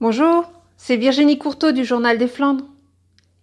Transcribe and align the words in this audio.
Bonjour, 0.00 0.44
c'est 0.76 0.94
Virginie 0.94 1.38
Courteau 1.38 1.72
du 1.72 1.84
Journal 1.84 2.18
des 2.18 2.28
Flandres. 2.28 2.64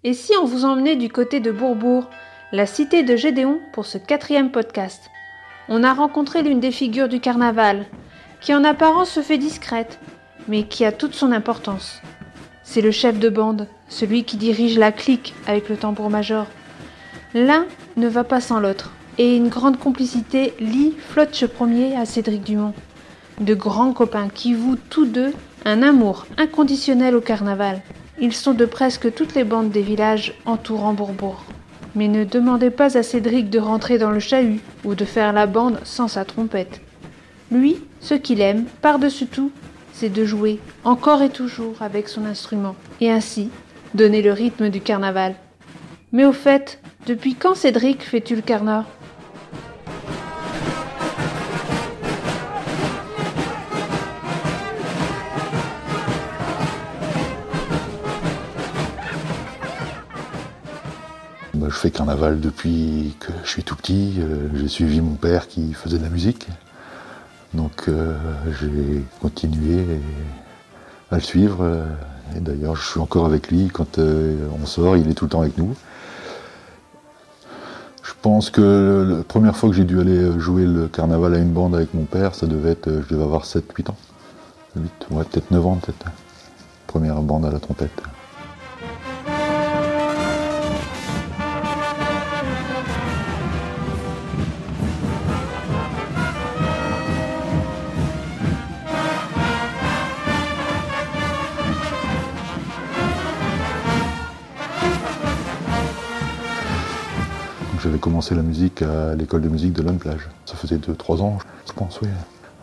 Et 0.06 0.14
si 0.14 0.32
on 0.42 0.46
vous 0.46 0.64
emmenait 0.64 0.96
du 0.96 1.10
côté 1.10 1.42
de 1.42 1.52
Bourbourg, 1.52 2.10
la 2.54 2.66
cité 2.66 3.04
de 3.04 3.18
Gédéon, 3.18 3.60
pour 3.74 3.86
ce 3.86 3.98
quatrième 3.98 4.52
podcast? 4.52 5.12
On 5.68 5.84
a 5.84 5.94
rencontré 5.94 6.44
l'une 6.44 6.62
des 6.62 6.72
figures 6.72 7.10
du 7.10 7.20
carnaval, 7.20 7.86
qui 8.40 8.56
en 8.56 8.64
apparence 8.64 9.10
se 9.10 9.20
fait 9.22 9.38
discrète, 9.38 10.00
mais 10.48 10.64
qui 10.64 10.86
a 10.86 10.94
toute 10.94 11.14
son 11.14 11.34
importance. 11.34 12.02
C'est 12.64 12.80
le 12.80 12.92
chef 12.92 13.20
de 13.20 13.28
bande, 13.28 13.68
celui 13.90 14.24
qui 14.24 14.38
dirige 14.38 14.80
la 14.80 14.94
clique 14.94 15.34
avec 15.48 15.68
le 15.68 15.76
tambour-major. 15.76 16.46
L'un 17.34 17.66
ne 17.98 18.08
va 18.08 18.24
pas 18.24 18.40
sans 18.40 18.62
l'autre, 18.62 18.94
et 19.18 19.36
une 19.36 19.50
grande 19.50 19.78
complicité 19.78 20.54
lie 20.62 20.94
Flotte 20.98 21.48
Premier 21.48 21.98
à 21.98 22.06
Cédric 22.06 22.44
Dumont. 22.44 22.74
De 23.42 23.56
grands 23.56 23.92
copains 23.92 24.30
qui 24.30 24.54
vouent 24.54 24.80
tous 24.90 25.06
deux 25.06 25.34
un 25.66 25.82
amour 25.82 26.28
inconditionnel 26.38 27.16
au 27.16 27.22
carnaval. 27.22 27.82
Ils 28.22 28.34
sont 28.34 28.54
de 28.54 28.66
presque 28.66 29.14
toutes 29.14 29.34
les 29.34 29.44
bandes 29.44 29.72
des 29.72 29.82
villages 29.82 30.36
entourant 30.46 30.94
Bourbourg. 30.94 31.44
Mais 31.96 32.08
ne 32.08 32.24
demandez 32.24 32.70
pas 32.70 32.98
à 32.98 33.04
Cédric 33.04 33.50
de 33.50 33.60
rentrer 33.60 33.98
dans 33.98 34.12
le 34.12 34.20
chahut 34.20 34.62
ou 34.84 34.94
de 34.94 35.06
faire 35.06 35.34
la 35.34 35.48
bande 35.48 35.80
sans 35.84 36.08
sa 36.08 36.24
trompette. 36.24 36.82
Lui, 37.52 37.78
ce 38.00 38.14
qu'il 38.14 38.42
aime, 38.42 38.66
par-dessus 38.82 39.26
tout, 39.26 39.52
c'est 39.92 40.10
de 40.10 40.24
jouer 40.24 40.60
encore 40.84 41.24
et 41.24 41.30
toujours 41.30 41.82
avec 41.82 42.10
son 42.10 42.26
instrument, 42.26 42.76
et 43.02 43.12
ainsi 43.12 43.50
donner 43.94 44.22
le 44.22 44.34
rythme 44.34 44.70
du 44.70 44.82
carnaval. 44.82 45.36
Mais 46.12 46.26
au 46.26 46.34
fait, 46.34 46.80
depuis 47.08 47.34
quand 47.34 47.56
Cédric 47.56 48.04
fais-tu 48.04 48.36
le 48.36 48.42
carnat? 48.42 48.86
Je 61.76 61.80
fais 61.82 61.92
carnaval 61.92 62.40
depuis 62.40 63.18
que 63.20 63.34
je 63.44 63.50
suis 63.50 63.64
tout 63.64 63.76
petit. 63.76 64.16
Euh, 64.20 64.48
j'ai 64.56 64.70
suivi 64.70 65.02
mon 65.02 65.16
père 65.16 65.50
qui 65.50 65.74
faisait 65.74 65.98
de 65.98 66.04
la 66.04 66.10
musique. 66.10 66.48
Donc 67.54 67.90
euh, 67.90 68.18
j'ai 68.60 69.04
continué 69.20 69.84
à 71.12 71.16
le 71.16 71.22
suivre. 71.22 71.86
Et 72.36 72.40
d'ailleurs, 72.40 72.78
je 72.78 72.90
suis 72.90 73.00
encore 73.02 73.26
avec 73.26 73.50
lui. 73.50 73.68
Quand 73.68 74.00
euh, 74.00 74.48
on 74.62 74.66
sort, 74.66 74.96
il 74.96 75.10
est 75.10 75.16
tout 75.16 75.26
le 75.26 75.32
temps 75.32 75.42
avec 75.42 75.58
nous. 75.58 75.76
Je 78.04 78.14
pense 78.22 78.50
que 78.50 79.18
la 79.18 79.24
première 79.24 79.58
fois 79.58 79.70
que 79.70 79.76
j'ai 79.76 79.84
dû 79.84 80.00
aller 80.00 80.40
jouer 80.40 80.66
le 80.66 80.88
carnaval 80.88 81.36
à 81.36 81.40
une 81.40 81.52
bande 81.52 81.76
avec 81.76 81.94
mon 81.94 82.06
père, 82.06 82.36
ça 82.36 82.48
devait 82.48 82.72
être, 82.72 82.90
je 82.90 83.14
devais 83.14 83.24
avoir 83.24 83.44
7-8 83.44 83.92
ans. 83.92 83.98
8, 84.78 85.08
ouais, 85.12 85.24
peut-être 85.26 85.52
9 85.52 85.66
ans, 85.66 85.76
peut-être. 85.76 86.06
Première 86.88 87.22
bande 87.22 87.46
à 87.46 87.52
la 87.52 87.60
trompette. 87.60 88.02
J'avais 107.86 108.00
commencé 108.00 108.34
la 108.34 108.42
musique 108.42 108.82
à 108.82 109.14
l'école 109.14 109.42
de 109.42 109.48
musique 109.48 109.72
de 109.74 109.84
Lone 109.84 110.00
Plage. 110.00 110.28
Ça 110.48 110.56
faisait 110.56 110.78
2-3 110.78 111.22
ans, 111.22 111.38
je 111.68 111.74
pense, 111.74 112.02
oui, 112.02 112.08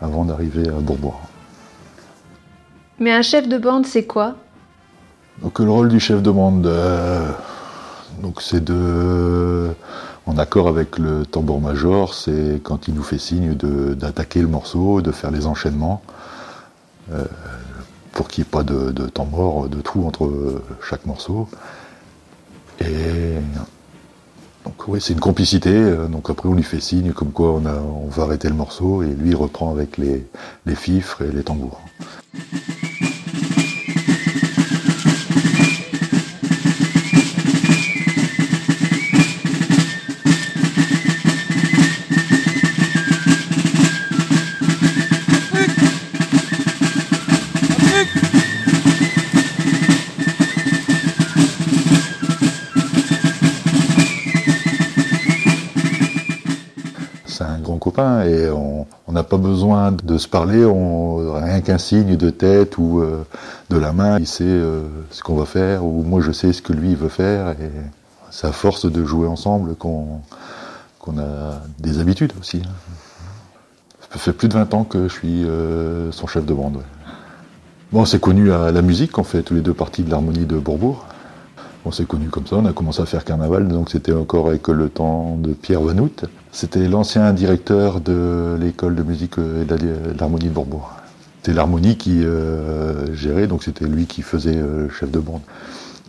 avant 0.01 0.25
d'arriver 0.25 0.67
à 0.67 0.81
Bourbois. 0.81 1.17
Mais 2.99 3.13
un 3.13 3.21
chef 3.21 3.47
de 3.47 3.57
bande, 3.57 3.85
c'est 3.85 4.03
quoi? 4.03 4.35
Donc 5.41 5.59
le 5.59 5.71
rôle 5.71 5.87
du 5.87 6.01
chef 6.01 6.21
de 6.21 6.29
bande, 6.29 6.67
euh, 6.67 7.25
donc 8.21 8.41
c'est 8.41 8.61
de, 8.61 9.69
en 10.25 10.37
accord 10.37 10.67
avec 10.67 10.99
le 10.99 11.25
tambour-major, 11.25 12.13
c'est 12.15 12.59
quand 12.61 12.89
il 12.89 12.93
nous 12.93 13.03
fait 13.03 13.17
signe 13.17 13.53
d'attaquer 13.53 14.41
le 14.41 14.49
morceau, 14.49 14.99
de 14.99 15.13
faire 15.13 15.31
les 15.31 15.45
enchaînements, 15.45 16.01
euh, 17.13 17.23
pour 18.11 18.27
qu'il 18.27 18.41
n'y 18.43 18.49
ait 18.49 18.51
pas 18.51 18.63
de, 18.63 18.91
de 18.91 19.07
temps 19.07 19.25
mort, 19.25 19.69
de 19.69 19.79
trou 19.79 20.05
entre 20.05 20.61
chaque 20.81 21.05
morceau. 21.05 21.47
Et 22.81 23.37
donc 24.65 24.87
oui, 24.87 25.01
c'est 25.01 25.13
une 25.13 25.19
complicité. 25.19 25.71
Euh, 25.71 26.07
donc 26.07 26.29
après, 26.29 26.47
on 26.47 26.53
lui 26.53 26.63
fait 26.63 26.79
signe 26.79 27.11
comme 27.11 27.31
quoi 27.31 27.51
on, 27.53 28.07
va 28.07 28.23
arrêter 28.23 28.47
le 28.47 28.55
morceau 28.55 29.03
et 29.03 29.07
lui 29.07 29.33
reprend 29.33 29.71
avec 29.71 29.97
les, 29.97 30.25
les 30.65 30.75
fifres 30.75 31.21
et 31.21 31.31
les 31.31 31.43
tambours. 31.43 31.81
Copain 57.83 58.23
et 58.23 58.49
on 58.49 58.85
n'a 59.11 59.23
pas 59.23 59.35
besoin 59.35 59.91
de 59.91 60.17
se 60.17 60.29
parler, 60.29 60.63
on, 60.63 61.33
rien 61.33 61.59
qu'un 61.59 61.77
signe 61.77 62.15
de 62.15 62.29
tête 62.29 62.77
ou 62.77 63.01
euh, 63.01 63.25
de 63.69 63.77
la 63.77 63.91
main, 63.91 64.19
il 64.19 64.27
sait 64.27 64.45
euh, 64.45 64.83
ce 65.11 65.21
qu'on 65.21 65.35
va 65.35 65.45
faire 65.45 65.83
ou 65.83 66.01
moi 66.03 66.21
je 66.21 66.31
sais 66.31 66.53
ce 66.53 66.61
que 66.61 66.71
lui 66.71 66.95
veut 66.95 67.09
faire 67.09 67.49
et 67.49 67.71
c'est 68.31 68.47
à 68.47 68.53
force 68.53 68.89
de 68.89 69.03
jouer 69.03 69.27
ensemble 69.27 69.75
qu'on 69.75 70.21
a 71.17 71.61
des 71.79 71.99
habitudes 71.99 72.31
aussi. 72.39 72.61
Ça 74.11 74.17
fait 74.17 74.33
plus 74.33 74.47
de 74.47 74.53
20 74.53 74.73
ans 74.75 74.83
que 74.85 75.09
je 75.09 75.13
suis 75.13 75.43
euh, 75.43 76.09
son 76.13 76.25
chef 76.25 76.45
de 76.45 76.53
bande. 76.53 76.81
Bon, 77.91 78.05
c'est 78.05 78.19
connu 78.19 78.53
à 78.53 78.71
la 78.71 78.81
musique, 78.81 79.17
on 79.17 79.25
fait 79.25 79.43
tous 79.43 79.55
les 79.55 79.61
deux 79.61 79.73
parties 79.73 80.03
de 80.03 80.09
l'harmonie 80.09 80.45
de 80.45 80.57
Bourbourg. 80.57 81.05
On 81.85 81.91
s'est 81.91 82.05
connus 82.05 82.29
comme 82.29 82.47
ça, 82.47 82.55
on 82.55 82.65
a 82.65 82.71
commencé 82.71 83.01
à 83.01 83.05
faire 83.05 83.25
carnaval, 83.25 83.67
donc 83.67 83.89
c'était 83.89 84.13
encore 84.13 84.47
avec 84.47 84.69
le 84.69 84.87
temps 84.87 85.35
de 85.35 85.51
Pierre 85.51 85.81
Vanout. 85.81 86.25
C'était 86.53 86.87
l'ancien 86.87 87.33
directeur 87.33 87.99
de 87.99 88.57
l'école 88.59 88.95
de 88.95 89.03
musique 89.03 89.37
et 89.37 89.65
de 89.65 90.17
l'harmonie 90.17 90.45
de 90.45 90.53
Bourbourg. 90.53 90.91
C'était 91.43 91.57
l'harmonie 91.57 91.97
qui 91.97 92.23
euh, 92.23 93.13
gérait, 93.13 93.47
donc 93.47 93.63
c'était 93.63 93.83
lui 93.83 94.05
qui 94.05 94.21
faisait 94.21 94.55
euh, 94.55 94.87
chef 94.89 95.11
de 95.11 95.19
bande. 95.19 95.41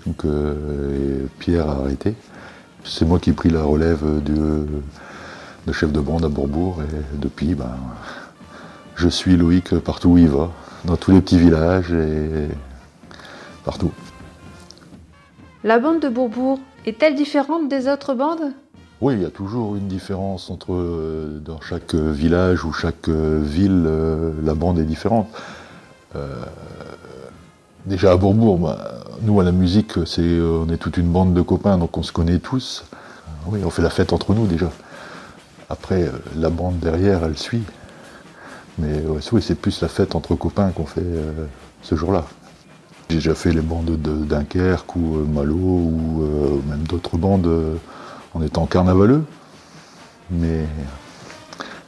Donc 0.06 0.24
euh, 0.24 1.26
Pierre 1.40 1.68
a 1.68 1.80
arrêté. 1.80 2.14
C'est 2.84 3.04
moi 3.04 3.18
qui 3.18 3.30
ai 3.30 3.32
pris 3.32 3.50
la 3.50 3.64
relève 3.64 4.04
de, 4.22 5.72
chef 5.72 5.90
de 5.90 5.98
bande 5.98 6.24
à 6.24 6.28
Bourbourg 6.28 6.82
et 6.82 7.18
depuis, 7.18 7.56
ben, 7.56 7.74
je 8.94 9.08
suis 9.08 9.36
Loïc 9.36 9.76
partout 9.80 10.10
où 10.10 10.18
il 10.18 10.28
va, 10.28 10.52
dans 10.84 10.96
tous 10.96 11.10
les 11.10 11.20
petits 11.20 11.38
villages 11.38 11.90
et 11.90 12.46
partout. 13.64 13.90
La 15.66 15.78
bande 15.78 16.00
de 16.00 16.10
Bourbourg 16.10 16.58
est-elle 16.84 17.14
différente 17.14 17.70
des 17.70 17.88
autres 17.88 18.12
bandes? 18.12 18.52
Oui, 19.00 19.14
il 19.14 19.22
y 19.22 19.24
a 19.24 19.30
toujours 19.30 19.76
une 19.76 19.88
différence 19.88 20.50
entre 20.50 20.74
euh, 20.74 21.40
dans 21.42 21.58
chaque 21.62 21.94
village 21.94 22.66
ou 22.66 22.72
chaque 22.74 23.08
euh, 23.08 23.40
ville, 23.42 23.84
euh, 23.86 24.34
la 24.44 24.52
bande 24.52 24.78
est 24.78 24.84
différente. 24.84 25.26
Euh, 26.16 26.44
déjà 27.86 28.12
à 28.12 28.16
Bourbourg, 28.18 28.58
bah, 28.58 29.04
nous 29.22 29.40
à 29.40 29.42
la 29.42 29.52
musique, 29.52 29.92
on 29.96 30.68
est 30.68 30.76
toute 30.76 30.98
une 30.98 31.08
bande 31.08 31.32
de 31.32 31.40
copains, 31.40 31.78
donc 31.78 31.96
on 31.96 32.02
se 32.02 32.12
connaît 32.12 32.40
tous. 32.40 32.84
Oui, 33.46 33.60
on 33.64 33.70
fait 33.70 33.80
la 33.80 33.88
fête 33.88 34.12
entre 34.12 34.34
nous 34.34 34.46
déjà. 34.46 34.70
Après, 35.70 36.10
la 36.36 36.50
bande 36.50 36.78
derrière, 36.78 37.24
elle 37.24 37.38
suit. 37.38 37.62
Mais 38.78 39.00
ouais, 39.06 39.40
c'est 39.40 39.54
plus 39.54 39.80
la 39.80 39.88
fête 39.88 40.14
entre 40.14 40.34
copains 40.34 40.72
qu'on 40.72 40.84
fait 40.84 41.06
ce 41.80 41.94
jour-là. 41.94 42.26
J'ai 43.08 43.16
déjà 43.16 43.34
fait 43.34 43.52
les 43.52 43.60
bandes 43.60 44.00
de 44.00 44.24
Dunkerque 44.24 44.96
ou 44.96 45.16
euh, 45.16 45.24
Malo 45.24 45.54
ou 45.56 46.22
euh, 46.22 46.60
même 46.68 46.84
d'autres 46.84 47.16
bandes 47.16 47.46
euh, 47.46 47.76
en 48.32 48.42
étant 48.42 48.66
carnavaleux, 48.66 49.24
mais 50.30 50.66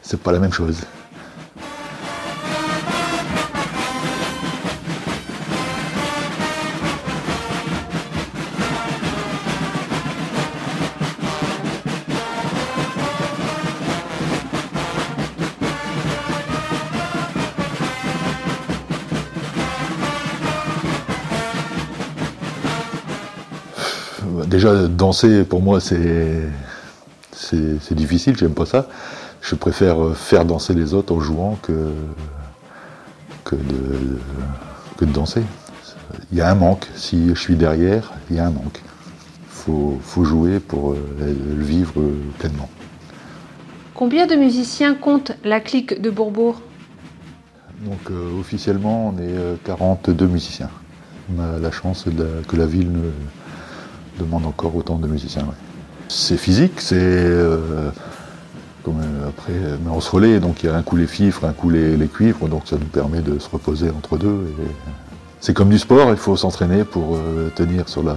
c'est 0.02 0.20
pas 0.20 0.32
la 0.32 0.38
même 0.38 0.52
chose. 0.52 0.82
Déjà, 24.46 24.86
danser, 24.88 25.44
pour 25.44 25.60
moi, 25.60 25.80
c'est 25.80 26.42
c'est 27.36 27.94
difficile, 27.94 28.36
j'aime 28.36 28.54
pas 28.54 28.66
ça. 28.66 28.88
Je 29.42 29.54
préfère 29.54 30.16
faire 30.16 30.44
danser 30.44 30.74
les 30.74 30.94
autres 30.94 31.14
en 31.14 31.20
jouant 31.20 31.58
que, 31.62 31.92
que, 33.44 33.56
de, 33.56 34.18
que 34.96 35.04
de 35.04 35.12
danser. 35.12 35.42
il 36.32 36.38
y 36.38 36.40
a 36.40 36.50
un 36.50 36.54
manque. 36.54 36.86
Si 36.94 37.28
je 37.28 37.40
suis 37.40 37.56
derrière, 37.56 38.12
il 38.30 38.36
y 38.36 38.38
a 38.38 38.46
un 38.46 38.50
manque. 38.50 38.80
Il 39.68 39.98
faut, 40.02 40.24
jouer 40.24 40.60
pour 40.60 40.94
le 40.94 41.64
vivre 41.64 42.00
pleinement. 42.38 42.68
Combien 43.94 44.26
de 44.26 44.36
musiciens 44.36 44.94
compte 44.94 45.32
la 45.44 45.60
clique 45.60 46.00
de 46.00 46.10
Bourbourg? 46.10 46.60
Donc 47.84 48.10
officiellement, 48.38 49.08
on 49.14 49.18
est 49.18 49.64
42 49.64 50.26
musiciens. 50.26 50.70
On 51.36 51.42
a 51.42 51.58
la 51.58 51.70
chance 51.72 52.06
que 52.48 52.56
la 52.56 52.66
ville 52.66 52.92
ne 52.92 53.10
demande 54.18 54.46
encore 54.46 54.74
autant 54.74 54.96
de 54.96 55.06
musiciens. 55.06 55.46
C'est 56.08 56.36
physique, 56.36 56.80
c'est 56.80 56.96
euh, 56.96 57.90
euh, 58.88 59.28
après, 59.28 59.52
mais 59.84 59.90
on 59.90 60.00
se 60.00 60.10
relaie, 60.10 60.38
donc 60.38 60.62
il 60.62 60.66
y 60.66 60.68
a 60.68 60.76
un 60.76 60.82
coup 60.82 60.96
les 60.96 61.06
fifres, 61.06 61.44
un 61.44 61.52
coup 61.52 61.70
les, 61.70 61.96
cuivres, 62.06 62.48
donc 62.48 62.62
ça 62.66 62.76
nous 62.76 62.86
permet 62.86 63.20
de 63.20 63.38
se 63.38 63.48
reposer 63.48 63.90
entre 63.90 64.16
deux. 64.16 64.54
c'est 65.40 65.54
comme 65.54 65.70
du 65.70 65.78
sport, 65.78 66.10
il 66.10 66.16
faut 66.16 66.36
s'entraîner 66.36 66.84
pour 66.84 67.16
euh, 67.16 67.50
tenir 67.54 67.88
sur 67.88 68.02
la, 68.02 68.14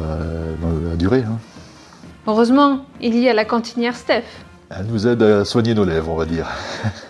durée. 0.96 1.24
Hein. 1.28 1.40
Heureusement, 2.28 2.86
il 3.02 3.18
y 3.18 3.28
a 3.30 3.34
la 3.34 3.45
cantinière 3.45 3.95
Steph. 3.95 4.24
Elle 4.69 4.86
nous 4.86 5.07
aide 5.07 5.24
à 5.24 5.45
soigner 5.45 5.74
nos 5.74 5.86
lèvres, 5.86 6.12
on 6.12 6.16
va 6.16 6.25
dire. 6.25 6.48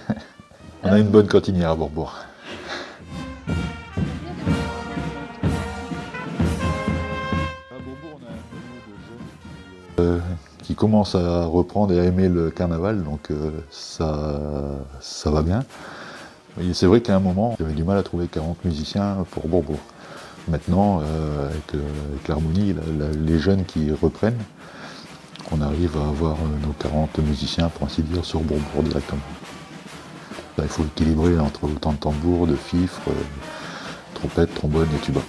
on 0.83 0.91
a 0.93 0.99
une 0.99 1.09
bonne 1.09 1.27
cantinière 1.27 1.71
à 1.71 1.75
Bourbourg. 1.75 2.15
Commence 10.79 11.13
à 11.13 11.45
reprendre 11.45 11.93
et 11.93 11.99
à 11.99 12.05
aimer 12.05 12.29
le 12.29 12.49
carnaval, 12.49 13.03
donc 13.03 13.31
euh, 13.31 13.51
ça, 13.69 14.39
ça 15.01 15.29
va 15.29 15.41
bien. 15.41 15.59
C'est 16.73 16.85
vrai 16.85 17.01
qu'à 17.01 17.15
un 17.15 17.19
moment, 17.19 17.55
j'avais 17.59 17.73
du 17.73 17.83
mal 17.83 17.97
à 17.97 18.03
trouver 18.03 18.27
40 18.27 18.63
musiciens 18.65 19.25
pour 19.31 19.47
Bourbourg. 19.47 19.79
Maintenant, 20.47 21.01
euh, 21.01 21.49
avec, 21.49 21.75
euh, 21.75 21.79
l'harmonie, 22.27 22.75
les 23.19 23.39
jeunes 23.39 23.65
qui 23.65 23.91
reprennent, 23.91 24.39
on 25.51 25.61
arrive 25.61 25.97
à 25.97 26.07
avoir 26.07 26.37
nos 26.65 26.73
40 26.79 27.19
musiciens, 27.19 27.69
pour 27.69 27.85
ainsi 27.85 28.01
dire, 28.01 28.23
sur 28.23 28.39
Bourbourg 28.39 28.83
directement. 28.83 29.21
il 30.59 30.67
faut 30.67 30.83
équilibrer 30.83 31.39
entre 31.39 31.65
autant 31.65 31.91
de 31.91 31.97
tambours, 31.97 32.47
de 32.47 32.55
fifres, 32.55 33.11
trompettes, 34.13 34.53
trombones 34.55 34.87
et 34.95 34.99
tuba. 34.99 35.21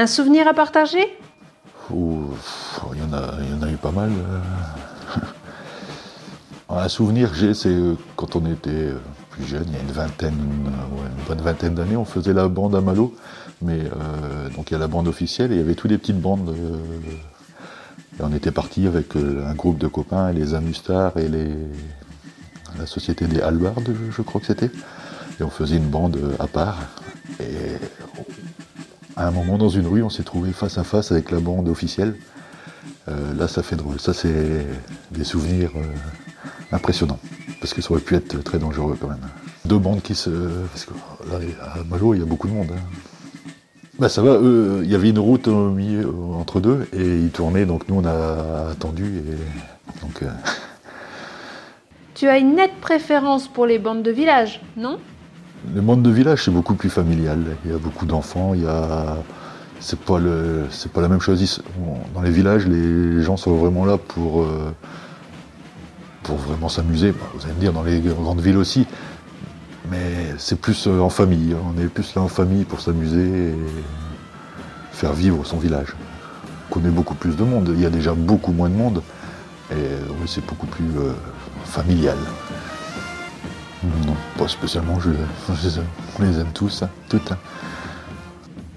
Un 0.00 0.06
souvenir 0.06 0.48
à 0.48 0.54
partager? 0.54 1.06
Il, 1.90 1.96
y 1.96 3.02
en 3.02 3.12
a, 3.12 3.70
eu 3.70 3.76
pas 3.76 3.90
mal. 3.90 4.08
Euh. 4.08 5.20
Un 6.70 6.88
souvenir 6.88 7.30
que 7.30 7.36
j'ai, 7.36 7.52
c'est 7.52 7.68
euh, 7.68 7.96
quand 8.16 8.34
on 8.34 8.46
était 8.46 8.70
euh, 8.70 8.98
plus 9.28 9.44
jeune, 9.44 9.66
il 9.66 9.74
y 9.74 9.76
a 9.76 9.82
une 9.82 9.92
vingtaine, 9.92 10.38
une 10.38 11.24
bonne 11.28 11.42
vingtaine 11.42 11.74
d'années, 11.74 11.98
on 11.98 12.06
faisait 12.06 12.32
la 12.32 12.48
bande 12.48 12.74
à 12.76 12.80
Malo. 12.80 13.14
Mais 13.60 13.78
donc 14.56 14.70
il 14.70 14.72
y 14.72 14.76
a 14.76 14.78
la 14.78 14.88
bande 14.88 15.06
officielle 15.06 15.52
et 15.52 15.56
il 15.56 15.58
y 15.58 15.62
avait 15.62 15.74
toutes 15.74 15.90
les 15.90 15.98
petites 15.98 16.18
bandes. 16.18 16.56
et 18.18 18.22
on 18.22 18.32
était 18.32 18.52
parti 18.52 18.86
avec 18.86 19.16
un 19.16 19.52
groupe 19.52 19.76
de 19.76 19.86
copains, 19.86 20.32
les 20.32 20.54
Amustars 20.54 21.18
et 21.18 21.28
les, 21.28 21.50
la 22.78 22.86
société 22.86 23.26
des 23.26 23.42
Halbards, 23.42 23.82
je 24.10 24.22
crois 24.22 24.40
que 24.40 24.46
c'était. 24.46 24.70
Et 25.38 25.42
on 25.42 25.50
faisait 25.50 25.76
une 25.76 25.90
bande 25.90 26.18
à 26.38 26.46
part. 26.46 26.78
À 29.20 29.28
un 29.28 29.30
moment 29.30 29.58
dans 29.58 29.68
une 29.68 29.86
rue, 29.86 30.02
on 30.02 30.08
s'est 30.08 30.22
trouvé 30.22 30.52
face 30.52 30.78
à 30.78 30.84
face 30.84 31.12
avec 31.12 31.30
la 31.30 31.40
bande 31.40 31.68
officielle. 31.68 32.16
Euh, 33.08 33.34
là, 33.34 33.48
ça 33.48 33.62
fait 33.62 33.76
drôle. 33.76 34.00
Ça, 34.00 34.14
c'est 34.14 34.66
des 35.10 35.24
souvenirs 35.24 35.70
euh, 35.76 35.82
impressionnants. 36.72 37.18
Parce 37.60 37.74
que 37.74 37.82
ça 37.82 37.90
aurait 37.92 38.00
pu 38.00 38.14
être 38.14 38.42
très 38.42 38.58
dangereux 38.58 38.96
quand 38.98 39.08
même. 39.08 39.20
Deux 39.66 39.78
bandes 39.78 40.00
qui 40.00 40.14
se. 40.14 40.30
Parce 40.30 40.86
que 40.86 40.94
là, 41.30 41.38
à 41.60 41.84
Malo, 41.84 42.14
il 42.14 42.20
y 42.20 42.22
a 42.22 42.26
beaucoup 42.26 42.48
de 42.48 42.54
monde. 42.54 42.68
Hein. 42.72 42.80
Bah, 43.98 44.08
ça 44.08 44.22
va, 44.22 44.38
il 44.82 44.90
y 44.90 44.94
avait 44.94 45.10
une 45.10 45.18
route 45.18 45.46
entre 45.46 46.60
deux 46.60 46.88
et 46.94 47.04
ils 47.04 47.30
tournaient, 47.30 47.66
donc 47.66 47.86
nous 47.88 47.96
on 47.96 48.04
a 48.06 48.70
attendu. 48.70 49.04
Et, 49.04 50.00
donc, 50.00 50.22
euh, 50.22 50.30
Tu 52.14 52.26
as 52.26 52.38
une 52.38 52.54
nette 52.54 52.80
préférence 52.80 53.46
pour 53.46 53.66
les 53.66 53.78
bandes 53.78 54.02
de 54.02 54.10
village, 54.10 54.62
non? 54.78 54.98
Le 55.74 55.82
monde 55.82 56.02
de 56.02 56.10
village, 56.10 56.44
c'est 56.44 56.50
beaucoup 56.50 56.74
plus 56.74 56.90
familial. 56.90 57.38
Il 57.64 57.70
y 57.70 57.74
a 57.74 57.78
beaucoup 57.78 58.06
d'enfants, 58.06 58.54
il 58.54 58.62
y 58.62 58.66
a... 58.66 59.16
C'est 59.82 59.98
pas, 59.98 60.18
le... 60.18 60.66
pas 60.92 61.00
la 61.00 61.08
même 61.08 61.20
chose. 61.20 61.62
Dans 62.14 62.20
les 62.20 62.30
villages, 62.30 62.66
les 62.66 63.22
gens 63.22 63.38
sont 63.38 63.54
vraiment 63.56 63.86
là 63.86 63.96
pour, 63.96 64.42
euh, 64.42 64.70
pour 66.22 66.36
vraiment 66.36 66.68
s'amuser. 66.68 67.12
Vous 67.34 67.44
allez 67.44 67.54
me 67.54 67.60
dire, 67.60 67.72
dans 67.72 67.82
les 67.82 68.00
grandes 68.00 68.40
villes 68.40 68.58
aussi. 68.58 68.86
Mais 69.90 70.34
c'est 70.36 70.60
plus 70.60 70.86
euh, 70.86 71.00
en 71.00 71.08
famille. 71.08 71.54
On 71.54 71.80
est 71.80 71.86
plus 71.86 72.14
là 72.14 72.20
en 72.20 72.28
famille 72.28 72.64
pour 72.64 72.80
s'amuser 72.80 73.48
et 73.48 73.54
faire 74.92 75.14
vivre 75.14 75.46
son 75.46 75.56
village. 75.56 75.94
On 76.68 76.74
connaît 76.74 76.90
beaucoup 76.90 77.14
plus 77.14 77.34
de 77.34 77.42
monde. 77.42 77.72
Il 77.74 77.80
y 77.80 77.86
a 77.86 77.90
déjà 77.90 78.12
beaucoup 78.12 78.52
moins 78.52 78.68
de 78.68 78.74
monde. 78.76 79.02
Et 79.72 79.74
oui, 79.74 80.26
c'est 80.26 80.44
beaucoup 80.44 80.66
plus 80.66 80.90
euh, 80.98 81.12
familial. 81.64 82.18
Non, 83.82 84.14
pas 84.36 84.46
spécialement, 84.46 85.00
je, 85.00 85.10
on 85.48 86.22
les 86.22 86.38
aime 86.38 86.52
tous, 86.52 86.82
hein, 86.82 86.90
toutes. 87.08 87.32
Hein. 87.32 87.38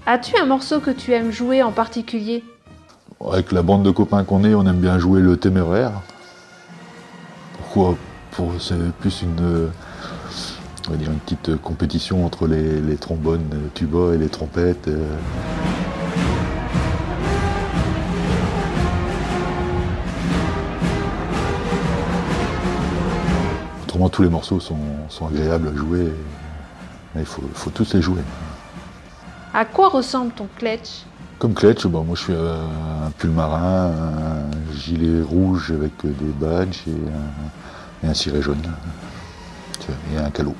As-tu 0.06 0.36
un 0.38 0.46
morceau 0.46 0.80
que 0.80 0.90
tu 0.90 1.12
aimes 1.12 1.30
jouer 1.30 1.62
en 1.62 1.72
particulier? 1.72 2.42
Avec 3.30 3.52
la 3.52 3.62
bande 3.62 3.82
de 3.82 3.90
copains 3.90 4.24
qu'on 4.24 4.44
est, 4.44 4.54
on 4.54 4.66
aime 4.66 4.80
bien 4.80 4.98
jouer 4.98 5.20
le 5.20 5.36
téméraire. 5.36 5.92
Pourquoi? 7.58 7.96
Pour, 8.30 8.52
C'est 8.58 8.76
plus 9.00 9.22
une, 9.22 9.70
on 10.90 10.94
dire 10.94 11.10
une 11.10 11.18
petite 11.18 11.56
compétition 11.56 12.24
entre 12.24 12.46
les, 12.46 12.80
les 12.80 12.96
trombones, 12.96 13.48
tuba 13.74 14.14
et 14.14 14.18
les 14.18 14.28
trompettes. 14.28 14.88
Euh. 23.96 24.08
tous 24.08 24.22
les 24.22 24.28
morceaux 24.28 24.60
sont, 24.60 24.76
agréables 25.26 25.68
à 25.68 25.76
jouer, 25.76 26.12
mais 27.14 27.22
il 27.22 27.26
faut, 27.26 27.70
tous 27.70 27.94
les 27.94 28.02
jouer. 28.02 28.22
À 29.52 29.64
quoi 29.64 29.88
ressemble 29.88 30.32
ton 30.32 30.48
Kletch? 30.58 31.04
Comme 31.38 31.54
Kletch, 31.54 31.86
bon, 31.86 32.04
moi 32.04 32.16
je 32.16 32.22
suis 32.22 32.32
un 32.32 33.10
pull 33.18 33.30
marin, 33.30 33.90
un 33.90 34.76
gilet 34.76 35.22
rouge 35.22 35.72
avec 35.72 35.92
des 36.02 36.32
badges 36.40 36.82
et 36.86 38.06
un, 38.06 38.14
ciré 38.14 38.42
jaune. 38.42 38.62
Et 40.14 40.18
un 40.18 40.30
calot. 40.30 40.54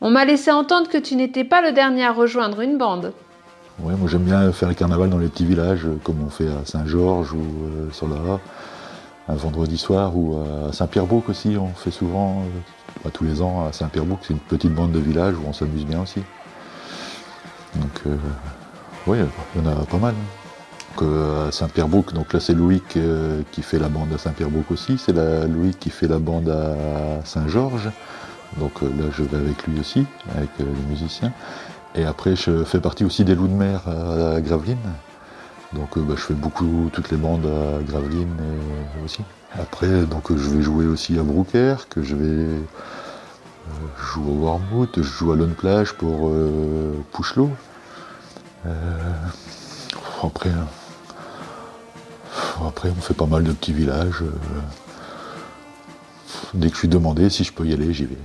On 0.00 0.10
m'a 0.10 0.24
laissé 0.24 0.50
entendre 0.50 0.88
que 0.88 0.98
tu 0.98 1.16
n'étais 1.16 1.44
pas 1.44 1.60
le 1.60 1.72
dernier 1.72 2.04
à 2.04 2.12
rejoindre 2.12 2.60
une 2.60 2.78
bande. 2.78 3.12
Oui, 3.82 3.94
moi 3.98 4.08
j'aime 4.08 4.22
bien 4.22 4.52
faire 4.52 4.68
le 4.68 4.74
carnaval 4.74 5.10
dans 5.10 5.18
les 5.18 5.28
petits 5.28 5.46
villages, 5.46 5.86
comme 6.04 6.22
on 6.24 6.30
fait 6.30 6.48
à 6.48 6.64
Saint-Georges 6.64 7.32
ou 7.32 7.38
euh, 7.38 7.90
sur 7.92 8.08
la 8.08 8.16
un 9.30 9.36
vendredi 9.36 9.78
soir 9.78 10.16
ou 10.16 10.42
à 10.68 10.72
Saint-Pierre-Bouc 10.72 11.28
aussi, 11.28 11.56
on 11.56 11.68
fait 11.68 11.90
souvent, 11.90 12.42
euh, 13.06 13.10
tous 13.10 13.24
les 13.24 13.40
ans 13.42 13.66
à 13.66 13.72
Saint-Pierre-Bouc, 13.72 14.20
c'est 14.22 14.34
une 14.34 14.40
petite 14.40 14.74
bande 14.74 14.92
de 14.92 14.98
village 14.98 15.34
où 15.34 15.42
on 15.46 15.52
s'amuse 15.52 15.86
bien 15.86 16.02
aussi. 16.02 16.20
Donc 17.76 18.00
euh, 18.06 18.16
oui, 19.06 19.18
il 19.54 19.62
y 19.62 19.66
en 19.66 19.70
a 19.70 19.84
pas 19.86 19.98
mal. 19.98 20.14
Euh, 21.02 21.48
à 21.48 21.52
Saint-Pierre-Bouc, 21.52 22.12
donc 22.12 22.32
là 22.32 22.40
c'est 22.40 22.52
Louis 22.52 22.82
qui 22.90 23.62
fait 23.62 23.78
la 23.78 23.88
bande 23.88 24.12
à 24.12 24.18
Saint-Pierre-Bouc 24.18 24.70
aussi, 24.70 24.98
c'est 24.98 25.12
Louis 25.46 25.74
qui 25.78 25.88
fait 25.88 26.08
la 26.08 26.18
bande 26.18 26.48
à 26.48 27.24
Saint-Georges. 27.24 27.90
Donc 28.58 28.82
là 28.82 29.06
je 29.16 29.22
vais 29.22 29.36
avec 29.36 29.66
lui 29.66 29.78
aussi, 29.80 30.04
avec 30.36 30.50
les 30.58 30.66
musiciens. 30.88 31.32
Et 31.94 32.04
après 32.04 32.34
je 32.34 32.64
fais 32.64 32.80
partie 32.80 33.04
aussi 33.04 33.24
des 33.24 33.34
loups 33.34 33.48
de 33.48 33.54
mer 33.54 33.82
à 33.88 34.40
Gravelines. 34.40 34.76
Donc 35.72 35.96
euh, 35.96 36.00
bah, 36.00 36.14
je 36.16 36.22
fais 36.22 36.34
beaucoup 36.34 36.90
toutes 36.92 37.10
les 37.10 37.16
bandes 37.16 37.46
à 37.46 37.82
Gravelines 37.82 38.36
aussi. 39.04 39.22
Après, 39.58 40.02
donc 40.02 40.34
je 40.36 40.50
vais 40.50 40.62
jouer 40.62 40.86
aussi 40.86 41.18
à 41.18 41.22
Brooker, 41.22 41.76
que 41.88 42.02
je 42.02 42.14
vais 42.14 42.24
euh, 42.24 42.60
jouer 44.12 44.30
au 44.30 44.44
Warmouth, 44.44 44.96
je 44.96 45.02
joue 45.02 45.32
à 45.32 45.36
Lone 45.36 45.54
Plage 45.54 45.94
pour 45.94 46.28
euh, 46.28 46.94
Pouchelot. 47.12 47.50
après, 50.22 50.50
après, 52.66 52.90
on 52.90 53.00
fait 53.00 53.14
pas 53.14 53.26
mal 53.26 53.42
de 53.42 53.52
petits 53.52 53.72
villages. 53.72 54.22
dès 56.54 56.68
que 56.68 56.74
je 56.74 56.78
suis 56.78 56.88
demandé, 56.88 57.30
si 57.30 57.42
je 57.42 57.52
peux 57.52 57.66
y 57.66 57.72
aller, 57.72 57.92
j'y 57.92 58.04
vais. 58.04 58.18